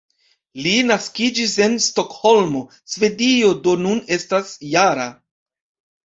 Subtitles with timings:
[0.67, 2.61] Li naskiĝis en Stokholmo,
[2.93, 5.05] Svedio, do nun estas -jara.